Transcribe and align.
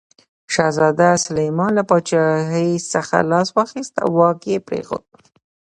شهزاده 0.53 1.09
سلیمان 1.25 1.71
له 1.77 1.83
پاچاهي 1.89 2.69
څخه 2.93 3.17
لاس 3.31 3.47
واخیست 3.57 3.93
او 4.03 4.09
واک 4.19 4.39
یې 4.51 4.57
پرېښود. 4.67 5.03